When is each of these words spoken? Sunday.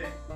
Sunday. 0.00 0.29